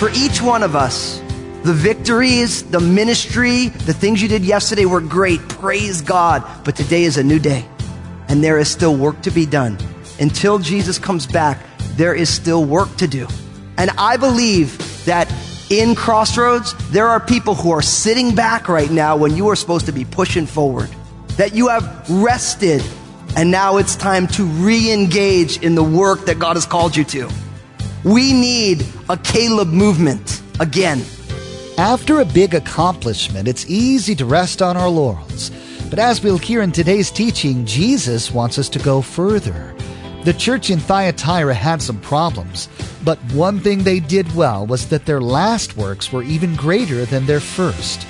[0.00, 1.18] For each one of us,
[1.62, 5.40] the victories, the ministry, the things you did yesterday were great.
[5.40, 6.42] Praise God.
[6.64, 7.66] But today is a new day.
[8.30, 9.76] And there is still work to be done.
[10.20, 11.60] Until Jesus comes back,
[11.96, 13.26] there is still work to do.
[13.76, 15.30] And I believe that
[15.68, 19.86] in Crossroads, there are people who are sitting back right now when you are supposed
[19.86, 20.88] to be pushing forward.
[21.36, 22.82] That you have rested
[23.36, 27.30] and now it's time to re-engage in the work that God has called you to.
[28.04, 31.04] We need a Caleb movement again.
[31.78, 35.50] After a big accomplishment, it's easy to rest on our laurels.
[35.90, 39.74] But as we'll hear in today's teaching, Jesus wants us to go further.
[40.22, 42.68] The church in Thyatira had some problems,
[43.04, 47.26] but one thing they did well was that their last works were even greater than
[47.26, 48.06] their first.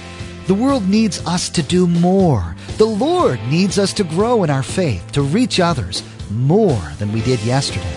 [0.47, 2.55] The world needs us to do more.
[2.77, 7.23] The Lord needs us to grow in our faith, to reach others more than we
[7.23, 7.97] did yesterday.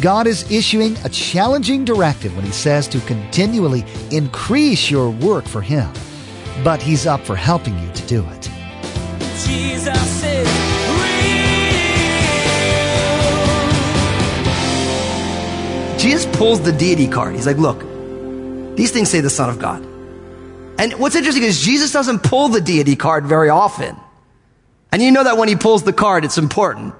[0.00, 5.60] God is issuing a challenging directive when He says to continually increase your work for
[5.60, 5.92] Him.
[6.64, 8.50] But He's up for helping you to do it.
[15.98, 17.34] Jesus pulls the deity card.
[17.34, 17.80] He's like, look,
[18.76, 19.84] these things say the Son of God.
[20.78, 23.96] And what's interesting is Jesus doesn't pull the deity card very often.
[24.92, 26.94] And you know that when he pulls the card, it's important.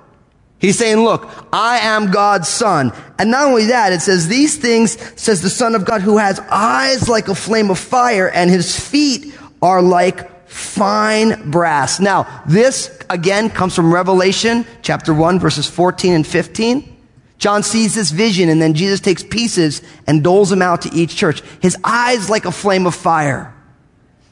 [0.58, 2.92] He's saying, look, I am God's son.
[3.18, 6.40] And not only that, it says these things, says the son of God who has
[6.50, 12.00] eyes like a flame of fire and his feet are like fine brass.
[12.00, 16.96] Now, this again comes from Revelation chapter 1 verses 14 and 15.
[17.38, 21.14] John sees this vision and then Jesus takes pieces and doles them out to each
[21.14, 21.42] church.
[21.60, 23.54] His eyes like a flame of fire.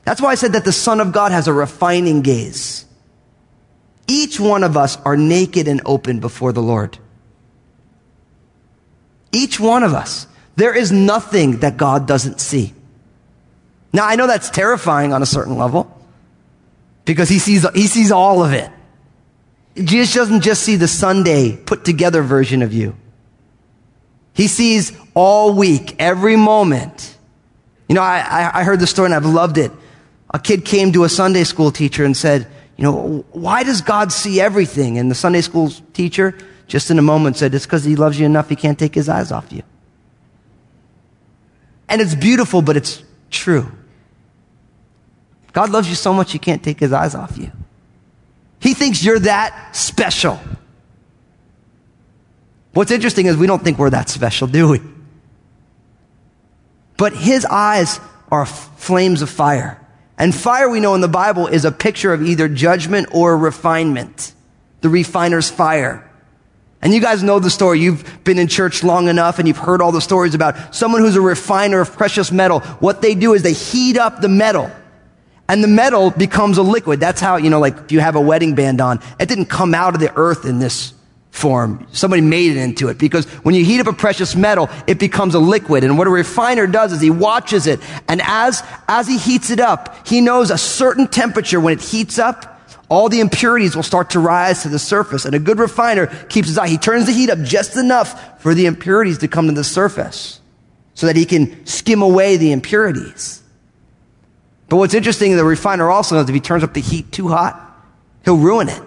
[0.05, 2.87] That's why I said that the son of God has a refining gaze.
[4.07, 6.99] Each one of us are naked and open before the Lord.
[9.33, 10.27] Each one of us.
[10.57, 12.73] There is nothing that God doesn't see.
[13.93, 15.91] Now, I know that's terrifying on a certain level
[17.05, 18.71] because he sees, he sees all of it.
[19.77, 22.97] Jesus doesn't just see the Sunday put together version of you.
[24.33, 27.17] He sees all week, every moment.
[27.89, 29.71] You know, I, I heard the story and I've loved it.
[30.33, 34.11] A kid came to a Sunday school teacher and said, you know, why does God
[34.11, 34.99] see everything?
[34.99, 36.37] And the Sunday school teacher,
[36.67, 39.09] just in a moment, said, it's because he loves you enough, he can't take his
[39.09, 39.63] eyes off you.
[41.89, 43.71] And it's beautiful, but it's true.
[45.55, 47.51] God loves you so much, he can't take his eyes off you.
[48.59, 50.39] He thinks you're that special.
[52.73, 54.81] What's interesting is we don't think we're that special, do we?
[56.97, 58.01] But his eyes
[58.31, 59.81] are flames of fire.
[60.19, 64.33] And fire, we know in the Bible, is a picture of either judgment or refinement.
[64.81, 66.09] The refiner's fire.
[66.83, 67.79] And you guys know the story.
[67.81, 71.17] You've been in church long enough and you've heard all the stories about someone who's
[71.17, 72.61] a refiner of precious metal.
[72.81, 74.71] What they do is they heat up the metal.
[75.49, 77.01] And the metal becomes a liquid.
[77.01, 79.75] That's how, you know, like if you have a wedding band on, it didn't come
[79.75, 80.95] out of the earth in this
[81.31, 81.87] form.
[81.93, 85.35] Somebody made it into it because when you heat up a precious metal, it becomes
[85.35, 85.85] a liquid.
[85.85, 87.81] And what a refiner does is he watches it.
[88.09, 92.19] And as, as he heats it up, he knows a certain temperature when it heats
[92.19, 92.53] up,
[92.89, 95.25] all the impurities will start to rise to the surface.
[95.25, 96.69] And a good refiner keeps his eye.
[96.69, 100.41] He turns the heat up just enough for the impurities to come to the surface
[100.95, 103.43] so that he can skim away the impurities.
[104.75, 107.55] But what's interesting, the refiner also knows if he turns up the heat too hot,
[108.25, 108.83] he'll ruin it.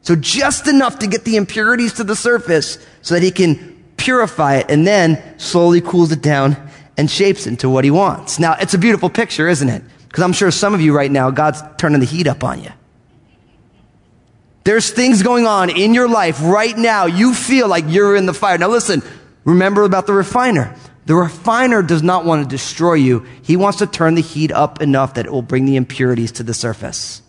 [0.00, 4.56] So just enough to get the impurities to the surface so that he can purify
[4.56, 6.56] it and then slowly cools it down
[6.96, 8.40] and shapes it into what he wants.
[8.40, 9.84] Now, it's a beautiful picture, isn't it?
[10.08, 12.72] Because I'm sure some of you right now, God's turning the heat up on you.
[14.64, 17.06] There's things going on in your life right now.
[17.06, 18.58] You feel like you're in the fire.
[18.58, 19.02] Now listen,
[19.44, 20.74] remember about the refiner.
[21.06, 23.26] The refiner does not want to destroy you.
[23.42, 26.42] He wants to turn the heat up enough that it will bring the impurities to
[26.42, 27.22] the surface.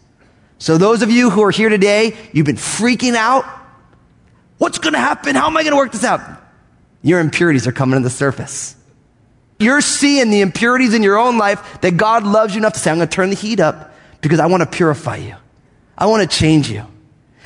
[0.60, 3.46] So those of you who are here today, you've been freaking out.
[4.60, 5.36] What's going to happen?
[5.36, 6.22] How am I going to work this out?
[7.02, 8.76] Your impurities are coming to the surface.
[9.60, 12.92] You're seeing the impurities in your own life that God loves you enough to say,
[12.92, 15.36] I'm going to turn the heat up because I want to purify you.
[15.98, 16.86] I want to change you.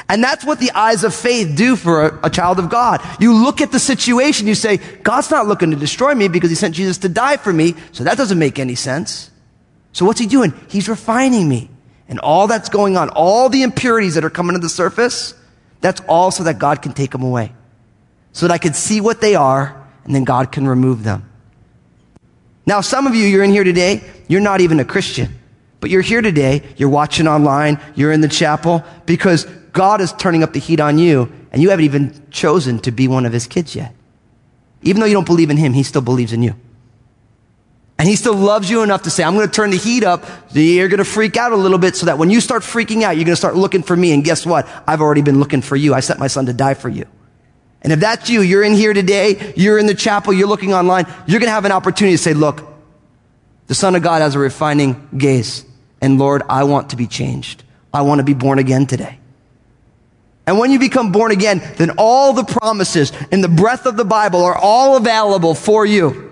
[0.09, 3.01] And that's what the eyes of faith do for a, a, child of God.
[3.19, 6.55] You look at the situation, you say, God's not looking to destroy me because he
[6.55, 9.31] sent Jesus to die for me, so that doesn't make any sense.
[9.91, 10.53] So what's he doing?
[10.69, 11.69] He's refining me.
[12.07, 15.33] And all that's going on, all the impurities that are coming to the surface,
[15.81, 17.51] That's all so that God can take them away.
[18.31, 21.29] So that I can see what they are and then God can remove them.
[22.65, 25.37] Now, some of you, you're in here today, you're not even a Christian,
[25.79, 30.43] but you're here today, you're watching online, you're in the chapel because God is turning
[30.43, 33.47] up the heat on you and you haven't even chosen to be one of his
[33.47, 33.93] kids yet.
[34.81, 36.55] Even though you don't believe in him, he still believes in you.
[37.99, 40.23] And he still loves you enough to say, I'm going to turn the heat up.
[40.51, 43.15] You're going to freak out a little bit so that when you start freaking out,
[43.15, 44.13] you're going to start looking for me.
[44.13, 44.67] And guess what?
[44.87, 45.95] I've already been looking for you.
[45.95, 47.07] I sent my son to die for you.
[47.81, 51.05] And if that's you, you're in here today, you're in the chapel, you're looking online,
[51.25, 52.76] you're going to have an opportunity to say, look,
[53.67, 55.65] the son of God has a refining gaze.
[56.01, 57.63] And Lord, I want to be changed.
[57.93, 59.19] I want to be born again today.
[60.45, 64.05] And when you become born again, then all the promises in the breath of the
[64.05, 66.23] Bible are all available for you.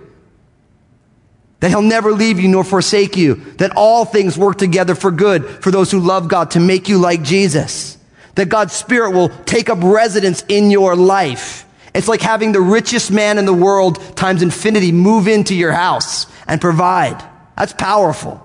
[1.60, 3.36] That he'll never leave you nor forsake you.
[3.58, 6.98] That all things work together for good for those who love God to make you
[6.98, 7.98] like Jesus.
[8.36, 11.66] That God's Spirit will take up residence in your life.
[11.94, 16.28] It's like having the richest man in the world times infinity move into your house
[16.48, 17.24] and provide.
[17.58, 18.42] That's powerful.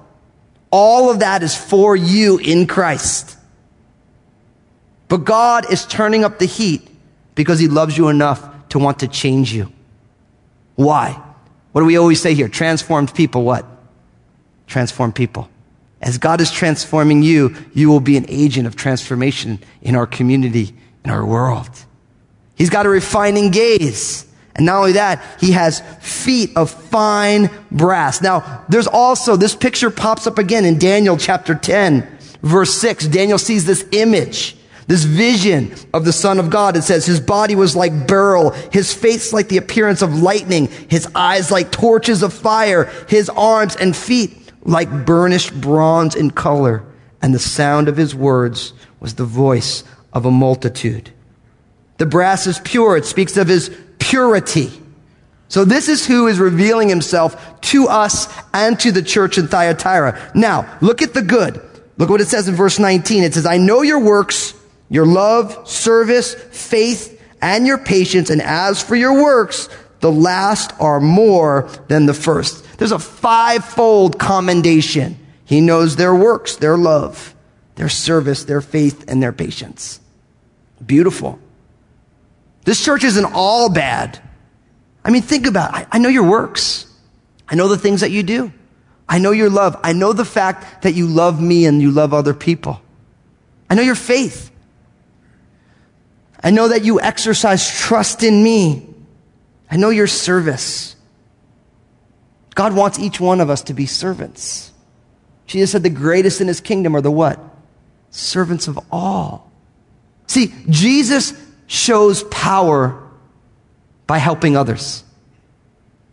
[0.70, 3.37] All of that is for you in Christ.
[5.08, 6.88] But God is turning up the heat
[7.35, 9.73] because he loves you enough to want to change you.
[10.76, 11.20] Why?
[11.73, 12.49] What do we always say here?
[12.49, 13.67] Transformed people what?
[14.67, 15.50] Transform people.
[16.00, 20.75] As God is transforming you, you will be an agent of transformation in our community,
[21.05, 21.69] in our world.
[22.55, 24.26] He's got a refining gaze.
[24.56, 28.20] And not only that, he has feet of fine brass.
[28.20, 33.06] Now, there's also, this picture pops up again in Daniel chapter 10, verse 6.
[33.08, 34.56] Daniel sees this image
[34.91, 36.76] this vision of the Son of God.
[36.76, 41.06] It says his body was like beryl, his face like the appearance of lightning, his
[41.14, 46.82] eyes like torches of fire, his arms and feet like burnished bronze in color,
[47.23, 51.11] and the sound of his words was the voice of a multitude.
[51.99, 52.96] The brass is pure.
[52.96, 53.70] It speaks of his
[54.10, 54.72] purity.
[55.46, 60.32] So this is who is revealing himself to us and to the church in Thyatira.
[60.34, 61.60] Now, look at the good.
[61.96, 63.22] Look what it says in verse 19.
[63.22, 64.54] It says, I know your works,
[64.88, 68.30] your love, service, faith, and your patience.
[68.30, 69.68] And as for your works,
[70.00, 72.64] the last are more than the first.
[72.78, 75.18] There's a fivefold commendation.
[75.44, 77.34] He knows their works, their love,
[77.76, 80.00] their service, their faith, and their patience.
[80.84, 81.38] Beautiful.
[82.64, 84.20] This church isn't all bad.
[85.04, 85.76] I mean, think about it.
[85.76, 86.86] I, I know your works.
[87.48, 88.52] I know the things that you do.
[89.08, 89.76] I know your love.
[89.82, 92.80] I know the fact that you love me and you love other people.
[93.68, 94.50] I know your faith.
[96.42, 98.86] I know that you exercise trust in me.
[99.70, 100.96] I know your service.
[102.54, 104.72] God wants each one of us to be servants.
[105.46, 107.40] Jesus said the greatest in his kingdom are the what?
[108.10, 109.50] Servants of all.
[110.26, 111.32] See, Jesus
[111.70, 113.00] shows power
[114.08, 115.05] by helping others,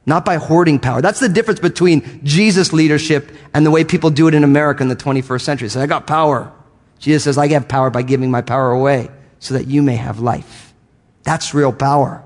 [0.05, 1.01] not by hoarding power.
[1.01, 4.87] That's the difference between Jesus' leadership and the way people do it in America in
[4.87, 5.67] the 21st century.
[5.67, 6.53] Say, I got power.
[6.99, 9.09] Jesus says, I have power by giving my power away
[9.39, 10.75] so that you may have life.
[11.23, 12.23] That's real power.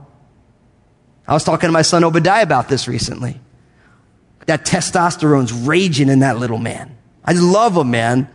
[1.26, 3.40] I was talking to my son Obadiah about this recently.
[4.46, 6.98] That testosterone's raging in that little man.
[7.24, 8.30] I love him, man.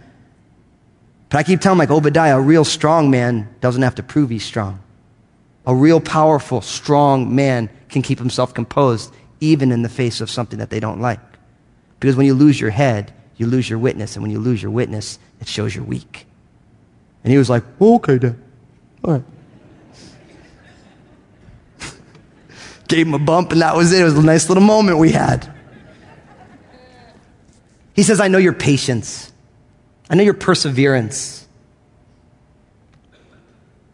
[1.28, 4.31] But I keep telling him, like, Obadiah, a real strong man doesn't have to prove
[4.31, 4.81] he's strong.
[5.67, 10.58] A real powerful, strong man can keep himself composed even in the face of something
[10.58, 11.20] that they don't like.
[12.01, 14.17] Because when you lose your head, you lose your witness.
[14.17, 16.27] And when you lose your witness, it shows you're weak.
[17.25, 18.37] And he was like, okay, Dad.
[19.05, 19.25] All right.
[22.89, 24.01] Gave him a bump, and that was it.
[24.01, 25.53] It was a nice little moment we had.
[27.94, 29.32] He says, I know your patience.
[30.08, 31.46] I know your perseverance.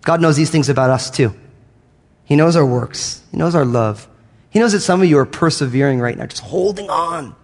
[0.02, 1.34] God knows these things about us too.
[2.24, 3.22] He knows our works.
[3.30, 4.08] He knows our love.
[4.50, 7.34] He knows that some of you are persevering right now, just holding on.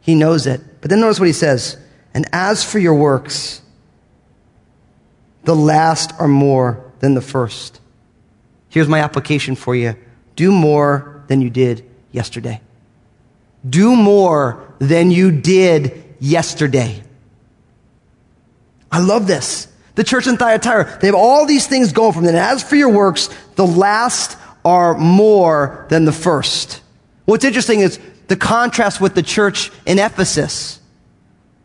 [0.00, 0.60] He knows it.
[0.80, 1.76] But then notice what he says.
[2.14, 3.62] And as for your works,
[5.44, 7.80] the last are more than the first.
[8.68, 9.96] Here's my application for you.
[10.36, 12.60] Do more than you did yesterday.
[13.68, 17.02] Do more than you did yesterday.
[18.90, 19.69] I love this.
[19.94, 22.28] The church in Thyatira, they have all these things going for them.
[22.28, 26.82] And as for your works, the last are more than the first.
[27.24, 30.80] What's interesting is the contrast with the church in Ephesus.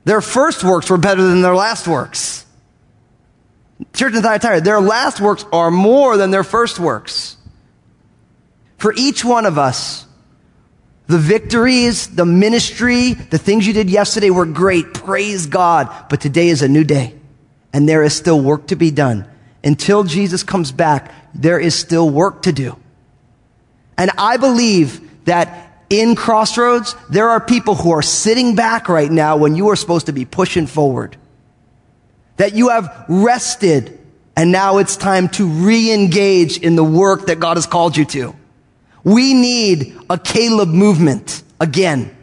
[0.06, 2.46] Their first works were better than their last works.
[3.94, 7.38] Church in Thyatira, their last works are more than their first works.
[8.78, 10.06] For each one of us,
[11.08, 14.94] the victories, the ministry, the things you did yesterday were great.
[14.94, 15.90] Praise God.
[16.10, 17.14] But today is a new day.
[17.76, 19.28] And there is still work to be done
[19.62, 22.78] until Jesus comes back, there is still work to do.
[23.98, 29.36] And I believe that in Crossroads, there are people who are sitting back right now
[29.36, 31.18] when you are supposed to be pushing forward.
[32.38, 34.00] That you have rested
[34.38, 38.34] and now it's time to re-engage in the work that God has called you to.
[39.04, 42.16] We need a Caleb movement again.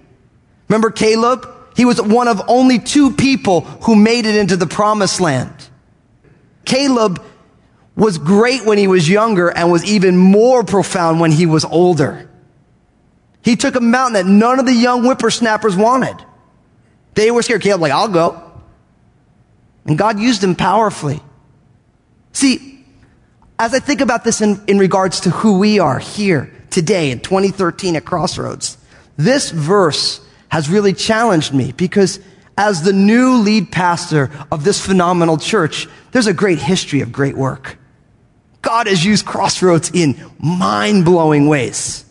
[0.68, 1.46] Remember Caleb?
[1.74, 5.54] He was one of only two people who made it into the promised land.
[6.64, 7.22] Caleb
[7.96, 12.28] was great when he was younger and was even more profound when he was older.
[13.42, 16.16] He took a mountain that none of the young whippersnappers wanted.
[17.14, 17.62] They were scared.
[17.62, 18.52] Caleb, like, I'll go.
[19.84, 21.20] And God used him powerfully.
[22.32, 22.84] See,
[23.58, 27.20] as I think about this in, in regards to who we are here today in
[27.20, 28.78] 2013 at Crossroads,
[29.16, 30.20] this verse
[30.52, 32.20] has really challenged me because
[32.58, 37.34] as the new lead pastor of this phenomenal church, there's a great history of great
[37.34, 37.78] work.
[38.60, 42.04] God has used Crossroads in mind blowing ways.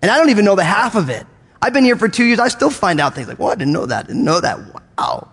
[0.00, 1.26] And I don't even know the half of it.
[1.60, 2.38] I've been here for two years.
[2.38, 4.06] I still find out things like, well, I didn't know that.
[4.06, 4.58] Didn't know that.
[4.96, 5.28] Wow.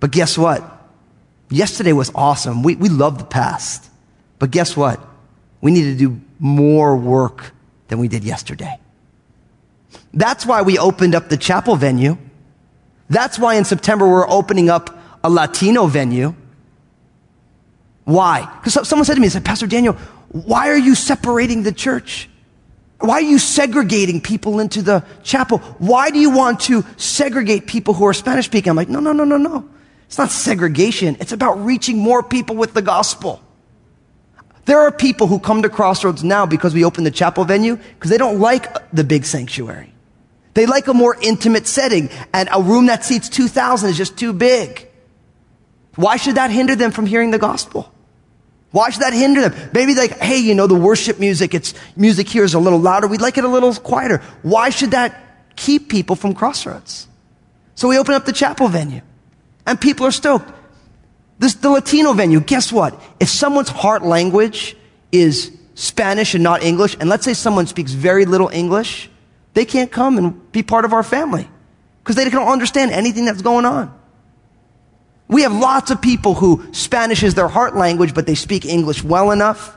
[0.00, 0.62] But guess what?
[1.48, 2.62] Yesterday was awesome.
[2.62, 3.90] We, we love the past.
[4.38, 5.00] But guess what?
[5.62, 7.52] We need to do more work
[7.88, 8.78] than we did yesterday.
[10.12, 12.18] That's why we opened up the chapel venue.
[13.10, 16.34] That's why in September we're opening up a Latino venue.
[18.04, 18.50] Why?
[18.62, 19.94] Because someone said to me, said, Pastor Daniel,
[20.30, 22.28] why are you separating the church?
[23.00, 25.58] Why are you segregating people into the chapel?
[25.78, 28.70] Why do you want to segregate people who are Spanish speaking?
[28.70, 29.68] I'm like, no, no, no, no, no.
[30.06, 31.16] It's not segregation.
[31.20, 33.42] It's about reaching more people with the gospel.
[34.68, 38.10] There are people who come to Crossroads now because we opened the chapel venue because
[38.10, 39.94] they don't like the big sanctuary.
[40.52, 44.34] They like a more intimate setting and a room that seats 2,000 is just too
[44.34, 44.86] big.
[45.94, 47.90] Why should that hinder them from hearing the gospel?
[48.70, 49.70] Why should that hinder them?
[49.72, 53.06] Maybe like, hey, you know, the worship music, it's music here is a little louder.
[53.06, 54.18] We'd like it a little quieter.
[54.42, 57.08] Why should that keep people from Crossroads?
[57.74, 59.00] So we open up the chapel venue.
[59.66, 60.57] And people are stoked.
[61.38, 63.00] This, the Latino venue, guess what?
[63.20, 64.76] If someone's heart language
[65.12, 69.08] is Spanish and not English, and let's say someone speaks very little English,
[69.54, 71.48] they can't come and be part of our family
[72.02, 73.96] because they don't understand anything that's going on.
[75.28, 79.04] We have lots of people who Spanish is their heart language, but they speak English
[79.04, 79.76] well enough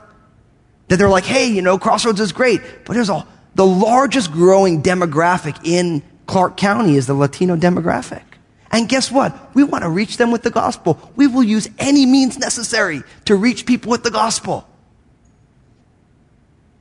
[0.88, 2.60] that they're like, hey, you know, Crossroads is great.
[2.84, 8.22] But there's a, the largest growing demographic in Clark County is the Latino demographic.
[8.72, 9.54] And guess what?
[9.54, 10.98] We want to reach them with the gospel.
[11.14, 14.66] We will use any means necessary to reach people with the gospel.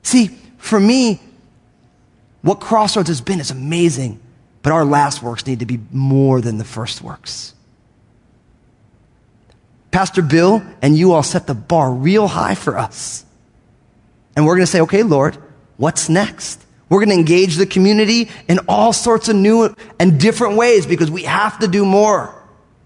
[0.01, 1.19] See, for me,
[2.41, 4.19] what Crossroads has been is amazing,
[4.61, 7.53] but our last works need to be more than the first works.
[9.91, 13.25] Pastor Bill and you all set the bar real high for us.
[14.35, 15.37] And we're going to say, okay, Lord,
[15.75, 16.65] what's next?
[16.91, 21.09] We're going to engage the community in all sorts of new and different ways because
[21.09, 22.35] we have to do more.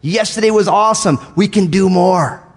[0.01, 1.17] Yesterday was awesome.
[1.35, 2.47] We can do more.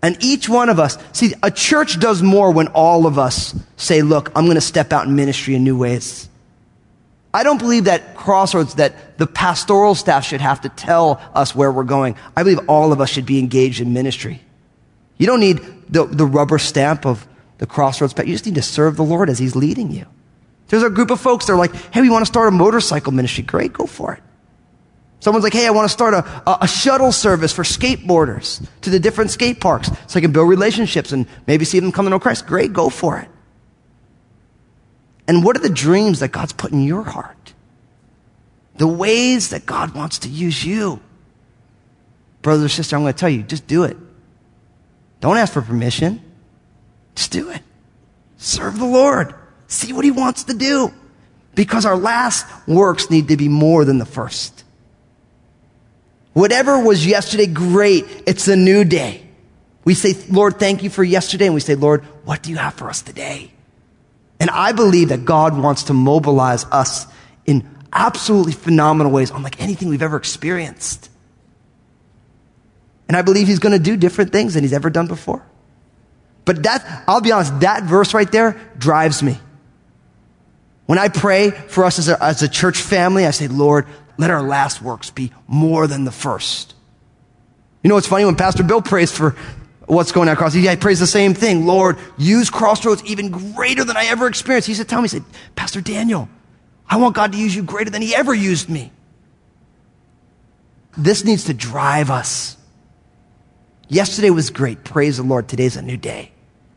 [0.00, 4.02] And each one of us, see, a church does more when all of us say,
[4.02, 6.28] look, I'm going to step out in ministry in new ways.
[7.34, 11.72] I don't believe that crossroads that the pastoral staff should have to tell us where
[11.72, 12.14] we're going.
[12.36, 14.40] I believe all of us should be engaged in ministry.
[15.18, 15.58] You don't need
[15.88, 17.26] the, the rubber stamp of
[17.58, 20.06] the crossroads, but you just need to serve the Lord as He's leading you.
[20.70, 23.12] There's a group of folks that are like, hey, we want to start a motorcycle
[23.12, 23.42] ministry.
[23.42, 24.22] Great, go for it.
[25.18, 28.98] Someone's like, hey, I want to start a, a, shuttle service for skateboarders to the
[28.98, 32.20] different skate parks so I can build relationships and maybe see them come to know
[32.20, 32.46] Christ.
[32.46, 33.28] Great, go for it.
[35.28, 37.52] And what are the dreams that God's put in your heart?
[38.76, 41.00] The ways that God wants to use you.
[42.42, 43.96] Brother or sister, I'm going to tell you, just do it.
[45.20, 46.22] Don't ask for permission.
[47.14, 47.60] Just do it.
[48.38, 49.34] Serve the Lord.
[49.70, 50.92] See what he wants to do.
[51.54, 54.64] Because our last works need to be more than the first.
[56.32, 58.04] Whatever was yesterday, great.
[58.26, 59.26] It's a new day.
[59.84, 61.46] We say, Lord, thank you for yesterday.
[61.46, 63.50] And we say, Lord, what do you have for us today?
[64.38, 67.06] And I believe that God wants to mobilize us
[67.46, 71.10] in absolutely phenomenal ways, unlike anything we've ever experienced.
[73.08, 75.44] And I believe He's going to do different things than He's ever done before.
[76.44, 79.38] But that, I'll be honest, that verse right there drives me.
[80.90, 83.86] When I pray for us as a, as a church family, I say, Lord,
[84.18, 86.74] let our last works be more than the first.
[87.84, 88.24] You know what's funny?
[88.24, 89.36] When Pastor Bill prays for
[89.86, 91.64] what's going on across, he prays the same thing.
[91.64, 94.66] Lord, use Crossroads even greater than I ever experienced.
[94.66, 96.28] He said, tell me, he said, Pastor Daniel,
[96.88, 98.90] I want God to use you greater than he ever used me.
[100.98, 102.56] This needs to drive us
[103.90, 104.84] Yesterday was great.
[104.84, 105.48] Praise the Lord.
[105.48, 106.30] Today's a new day.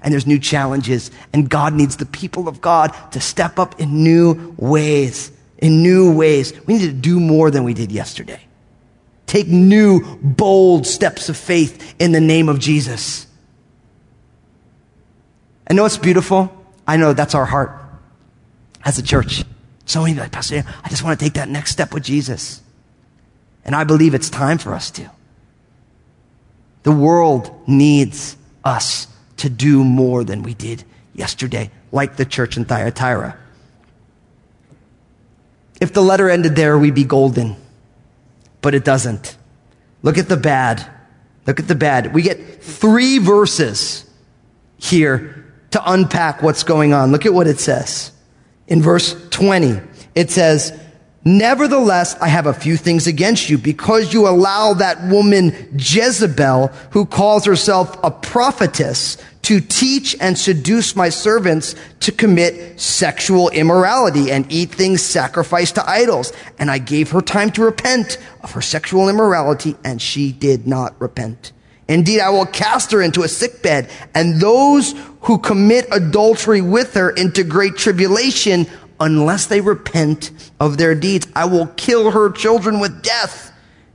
[0.03, 1.09] And there's new challenges.
[1.31, 5.31] And God needs the people of God to step up in new ways.
[5.57, 6.53] In new ways.
[6.67, 8.41] We need to do more than we did yesterday.
[9.25, 13.25] Take new, bold steps of faith in the name of Jesus.
[15.67, 16.55] I know it's beautiful.
[16.85, 17.79] I know that's our heart
[18.83, 19.43] as a church.
[19.85, 22.61] So many like, Pastor, I just want to take that next step with Jesus.
[23.65, 25.09] And I believe it's time for us to.
[26.83, 29.07] The world needs us
[29.43, 33.37] to do more than we did yesterday, like the church in Thyatira.
[35.81, 37.57] If the letter ended there, we'd be golden.
[38.61, 39.37] But it doesn't.
[40.01, 40.89] Look at the bad.
[41.45, 42.13] Look at the bad.
[42.13, 44.09] We get three verses
[44.77, 47.11] here to unpack what's going on.
[47.11, 48.13] Look at what it says.
[48.69, 49.81] In verse 20,
[50.15, 50.71] it says,
[51.25, 57.05] Nevertheless, I have a few things against you because you allow that woman Jezebel, who
[57.05, 64.49] calls herself a prophetess, to teach and seduce my servants to commit sexual immorality and
[64.49, 66.31] eat things sacrificed to idols.
[66.57, 70.99] And I gave her time to repent of her sexual immorality and she did not
[70.99, 71.51] repent.
[71.89, 76.93] Indeed, I will cast her into a sick bed and those who commit adultery with
[76.93, 78.65] her into great tribulation
[78.99, 81.27] unless they repent of their deeds.
[81.35, 83.53] I will kill her children with death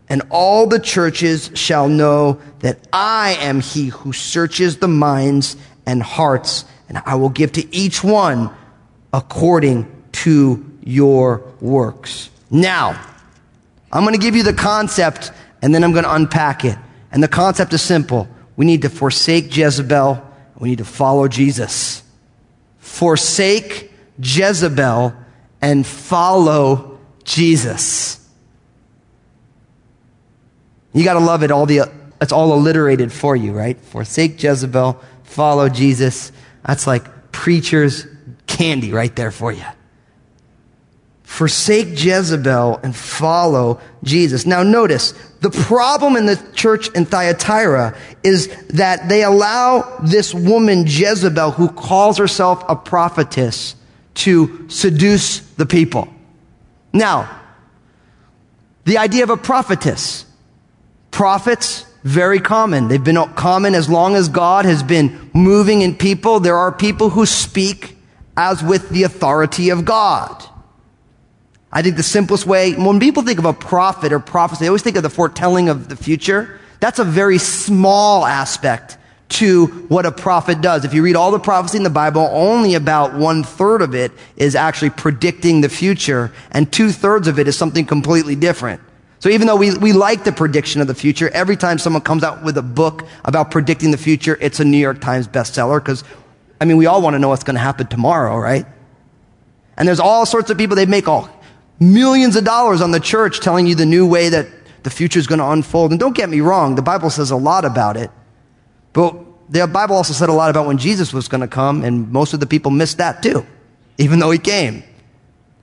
[0.08, 6.02] and all the churches shall know that I am he who searches the minds and
[6.02, 8.50] hearts, and I will give to each one
[9.12, 12.30] according to your works.
[12.50, 13.00] Now,
[13.92, 16.78] I'm going to give you the concept and then I'm going to unpack it.
[17.10, 18.28] And the concept is simple.
[18.56, 20.22] We need to forsake Jezebel.
[20.58, 22.02] We need to follow Jesus.
[22.78, 23.87] Forsake
[24.20, 25.14] Jezebel
[25.60, 28.26] and follow Jesus.
[30.92, 31.50] You got to love it.
[31.50, 33.78] All the, it's all alliterated for you, right?
[33.78, 36.32] Forsake Jezebel, follow Jesus.
[36.66, 38.06] That's like preacher's
[38.46, 39.64] candy right there for you.
[41.22, 44.46] Forsake Jezebel and follow Jesus.
[44.46, 50.84] Now notice, the problem in the church in Thyatira is that they allow this woman
[50.86, 53.76] Jezebel who calls herself a prophetess
[54.18, 56.12] to seduce the people.
[56.92, 57.40] Now,
[58.84, 60.24] the idea of a prophetess.
[61.10, 62.88] Prophets, very common.
[62.88, 66.40] They've been common as long as God has been moving in people.
[66.40, 67.96] There are people who speak
[68.36, 70.44] as with the authority of God.
[71.70, 74.82] I think the simplest way, when people think of a prophet or prophecy, they always
[74.82, 76.58] think of the foretelling of the future.
[76.80, 78.97] That's a very small aspect
[79.28, 80.84] to what a prophet does.
[80.84, 84.12] If you read all the prophecy in the Bible, only about one third of it
[84.36, 88.80] is actually predicting the future, and two thirds of it is something completely different.
[89.20, 92.22] So even though we, we like the prediction of the future, every time someone comes
[92.22, 96.04] out with a book about predicting the future, it's a New York Times bestseller because,
[96.60, 98.64] I mean, we all want to know what's going to happen tomorrow, right?
[99.76, 101.28] And there's all sorts of people, they make all
[101.80, 104.48] millions of dollars on the church telling you the new way that
[104.84, 105.90] the future is going to unfold.
[105.90, 108.10] And don't get me wrong, the Bible says a lot about it.
[108.98, 109.14] But
[109.48, 112.34] the Bible also said a lot about when Jesus was going to come, and most
[112.34, 113.46] of the people missed that too,
[113.96, 114.82] even though he came.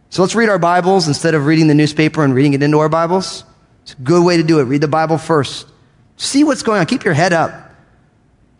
[0.09, 2.87] So let's read our Bibles instead of reading the newspaper and reading it into our
[2.87, 3.43] Bibles.
[3.83, 4.63] It's a good way to do it.
[4.63, 5.67] Read the Bible first.
[6.15, 6.85] See what's going on.
[6.85, 7.71] Keep your head up.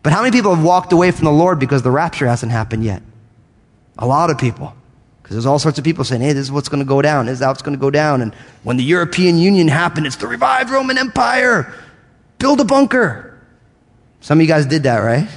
[0.02, 2.84] But how many people have walked away from the Lord because the rapture hasn't happened
[2.84, 3.02] yet?
[3.96, 4.74] A lot of people.
[5.22, 7.24] Because there's all sorts of people saying, hey, this is what's going to go down.
[7.24, 8.20] This is how it's going to go down.
[8.20, 11.72] And when the European Union happened, it's the revived Roman Empire.
[12.38, 13.32] Build a bunker.
[14.26, 15.28] Some of you guys did that, right?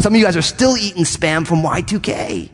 [0.00, 2.48] Some of you guys are still eating spam from Y2K.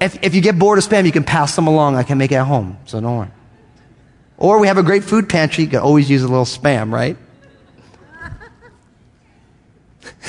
[0.00, 1.96] If, if you get bored of spam, you can pass them along.
[1.96, 3.30] I can make it at home, so don't worry.
[4.36, 5.64] Or we have a great food pantry.
[5.64, 7.16] You can always use a little spam, right?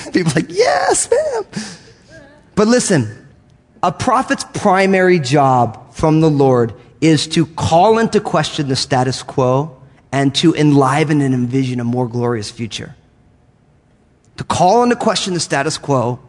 [0.11, 1.85] People like, yeah, spam.
[2.55, 3.27] But listen,
[3.83, 9.78] a prophet's primary job from the Lord is to call into question the status quo
[10.11, 12.95] and to enliven and envision a more glorious future.
[14.37, 16.19] To call into question the status quo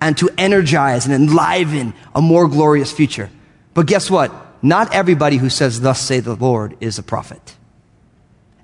[0.00, 3.30] and to energize and enliven a more glorious future.
[3.72, 4.32] But guess what?
[4.62, 7.56] Not everybody who says, Thus say the Lord, is a prophet.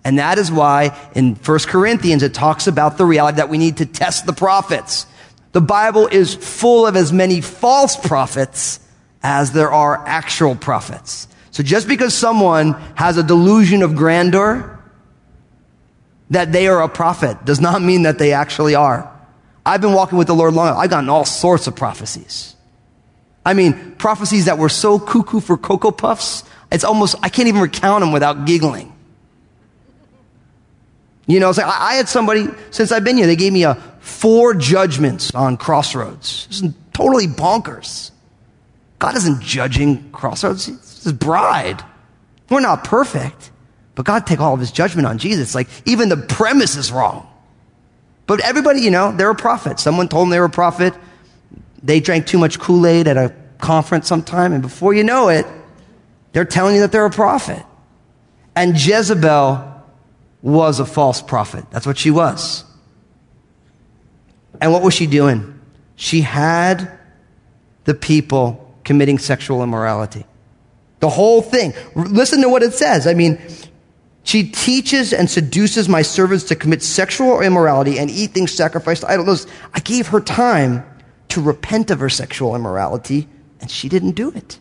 [0.04, 3.78] And that is why in 1 Corinthians it talks about the reality that we need
[3.78, 5.06] to test the prophets.
[5.52, 8.80] The Bible is full of as many false prophets
[9.22, 11.28] as there are actual prophets.
[11.50, 14.78] So just because someone has a delusion of grandeur,
[16.30, 19.10] that they are a prophet does not mean that they actually are.
[19.66, 20.78] I've been walking with the Lord long enough.
[20.78, 22.54] I've gotten all sorts of prophecies.
[23.44, 27.60] I mean, prophecies that were so cuckoo for Cocoa Puffs, it's almost, I can't even
[27.60, 28.92] recount them without giggling.
[31.26, 33.74] You know, it's like I had somebody, since I've been here, they gave me a
[34.00, 36.46] four judgments on crossroads.
[36.48, 38.10] This is totally bonkers.
[38.98, 40.68] God isn't judging crossroads.
[41.02, 41.82] His bride.
[42.48, 43.50] We're not perfect,
[43.94, 45.54] but God take all of his judgment on Jesus.
[45.54, 47.26] Like even the premise is wrong.
[48.26, 49.80] But everybody, you know, they're a prophet.
[49.80, 50.94] Someone told them they were a prophet.
[51.82, 55.46] They drank too much Kool-Aid at a conference sometime, and before you know it,
[56.32, 57.64] they're telling you that they're a prophet.
[58.54, 59.82] And Jezebel
[60.42, 61.64] was a false prophet.
[61.70, 62.64] That's what she was.
[64.60, 65.60] And what was she doing?
[65.96, 66.98] She had
[67.84, 70.24] the people committing sexual immorality.
[71.00, 71.74] The whole thing.
[71.94, 73.06] Listen to what it says.
[73.06, 73.40] I mean,
[74.22, 79.10] she teaches and seduces my servants to commit sexual immorality and eat things sacrificed to
[79.10, 79.46] idols.
[79.74, 80.84] I gave her time
[81.30, 83.28] to repent of her sexual immorality,
[83.60, 84.58] and she didn't do it.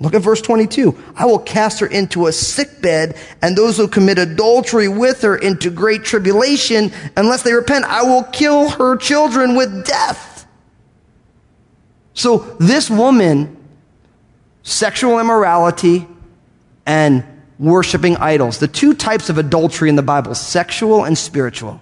[0.00, 0.96] Look at verse 22.
[1.16, 5.36] I will cast her into a sick bed, and those who commit adultery with her
[5.36, 6.92] into great tribulation.
[7.16, 10.46] Unless they repent, I will kill her children with death.
[12.12, 13.56] So this woman,
[14.64, 16.08] sexual immorality
[16.84, 17.22] and
[17.58, 21.80] worshiping idols, the two types of adultery in the Bible, sexual and spiritual.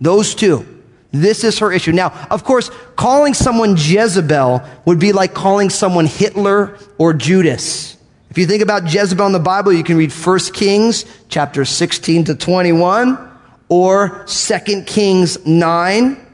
[0.00, 0.68] Those two.
[1.10, 1.92] This is her issue.
[1.92, 7.98] Now, of course, calling someone Jezebel would be like calling someone Hitler or Judas.
[8.30, 12.24] If you think about Jezebel in the Bible, you can read 1 Kings chapter 16
[12.24, 13.30] to 21
[13.68, 16.26] or 2 Kings 9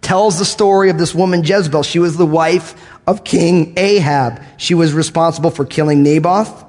[0.00, 1.82] tells the story of this woman Jezebel.
[1.82, 2.74] She was the wife
[3.10, 4.40] of King Ahab.
[4.56, 6.64] She was responsible for killing Naboth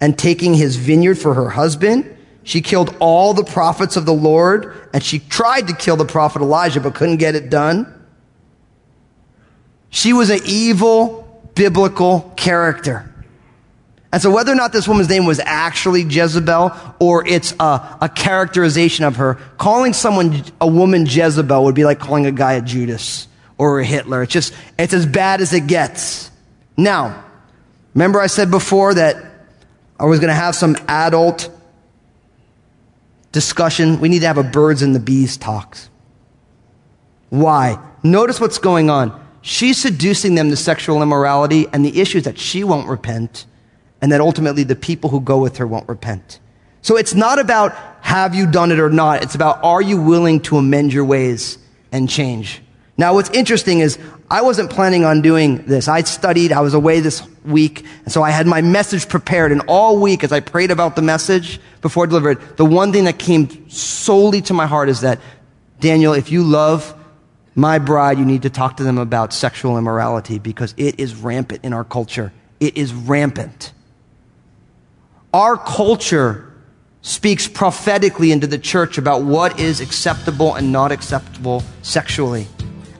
[0.00, 2.16] and taking his vineyard for her husband.
[2.42, 6.42] She killed all the prophets of the Lord, and she tried to kill the prophet
[6.42, 7.94] Elijah, but couldn't get it done.
[9.90, 13.04] She was an evil biblical character.
[14.12, 18.10] And so whether or not this woman's name was actually Jezebel or it's a, a
[18.12, 22.62] characterization of her, calling someone a woman Jezebel would be like calling a guy a
[22.62, 23.27] Judas
[23.58, 24.22] or a Hitler.
[24.22, 26.30] It's just, it's as bad as it gets.
[26.76, 27.24] Now,
[27.94, 29.16] remember I said before that
[29.98, 31.50] I was going to have some adult
[33.32, 34.00] discussion.
[34.00, 35.90] We need to have a birds and the bees talks.
[37.30, 37.78] Why?
[38.02, 39.26] Notice what's going on.
[39.42, 43.46] She's seducing them to sexual immorality, and the issue is that she won't repent,
[44.00, 46.40] and that ultimately the people who go with her won't repent.
[46.82, 49.22] So it's not about have you done it or not.
[49.22, 51.58] It's about are you willing to amend your ways
[51.92, 52.62] and change.
[52.98, 53.96] Now, what's interesting is
[54.28, 55.86] I wasn't planning on doing this.
[55.86, 59.52] I studied, I was away this week, and so I had my message prepared.
[59.52, 62.92] And all week, as I prayed about the message before I delivered it, the one
[62.92, 65.20] thing that came solely to my heart is that,
[65.78, 66.92] Daniel, if you love
[67.54, 71.64] my bride, you need to talk to them about sexual immorality because it is rampant
[71.64, 72.32] in our culture.
[72.58, 73.72] It is rampant.
[75.32, 76.52] Our culture
[77.02, 82.48] speaks prophetically into the church about what is acceptable and not acceptable sexually.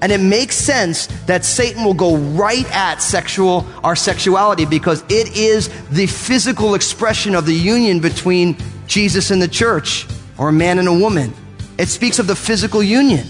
[0.00, 5.36] And it makes sense that Satan will go right at sexual, our sexuality because it
[5.36, 8.56] is the physical expression of the union between
[8.86, 10.06] Jesus and the church
[10.38, 11.34] or a man and a woman.
[11.78, 13.26] It speaks of the physical union.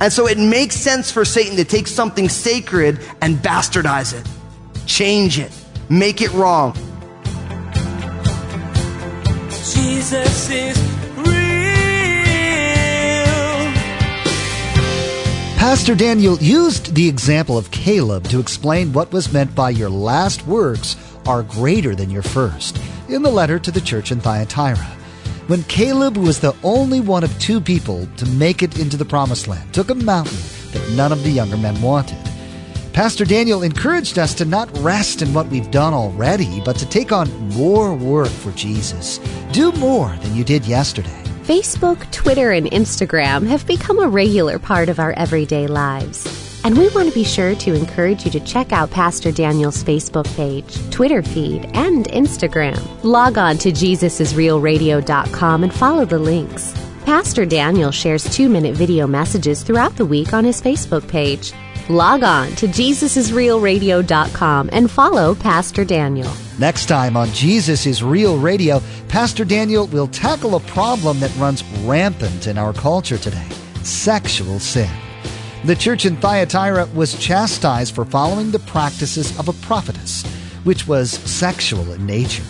[0.00, 4.26] And so it makes sense for Satan to take something sacred and bastardize it,
[4.86, 5.52] change it,
[5.88, 6.74] make it wrong.
[9.48, 10.93] Jesus is
[15.74, 20.46] Pastor Daniel used the example of Caleb to explain what was meant by your last
[20.46, 24.86] works are greater than your first in the letter to the church in Thyatira.
[25.48, 29.48] When Caleb was the only one of two people to make it into the promised
[29.48, 30.38] land, took a mountain
[30.70, 32.18] that none of the younger men wanted.
[32.92, 37.10] Pastor Daniel encouraged us to not rest in what we've done already, but to take
[37.10, 39.18] on more work for Jesus.
[39.50, 41.23] Do more than you did yesterday.
[41.44, 46.62] Facebook, Twitter, and Instagram have become a regular part of our everyday lives.
[46.64, 50.26] And we want to be sure to encourage you to check out Pastor Daniel's Facebook
[50.36, 52.80] page, Twitter feed, and Instagram.
[53.04, 56.72] Log on to JesusIsRealRadio.com and follow the links.
[57.04, 61.52] Pastor Daniel shares two minute video messages throughout the week on his Facebook page.
[61.90, 66.32] Log on to JesusIsRealRadio.com and follow Pastor Daniel.
[66.58, 71.62] Next time on Jesus is Real Radio, Pastor Daniel will tackle a problem that runs
[71.82, 73.46] rampant in our culture today
[73.82, 74.88] sexual sin.
[75.64, 80.24] The church in Thyatira was chastised for following the practices of a prophetess,
[80.64, 82.44] which was sexual in nature.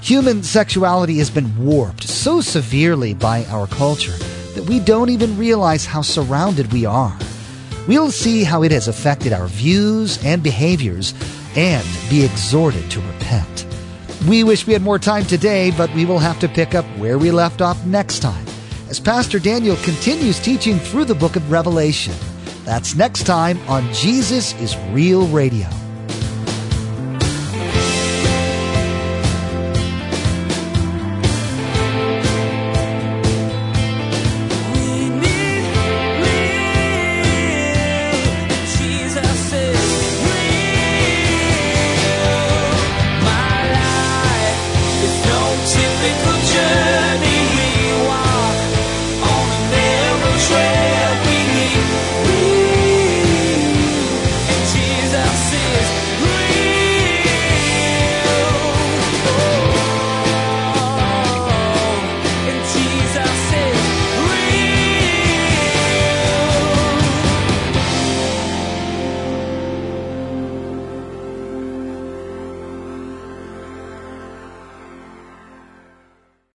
[0.00, 4.16] Human sexuality has been warped so severely by our culture
[4.54, 7.14] that we don't even realize how surrounded we are.
[7.90, 11.12] We'll see how it has affected our views and behaviors
[11.56, 13.66] and be exhorted to repent.
[14.28, 17.18] We wish we had more time today, but we will have to pick up where
[17.18, 18.46] we left off next time
[18.88, 22.14] as Pastor Daniel continues teaching through the book of Revelation.
[22.64, 25.66] That's next time on Jesus is Real Radio.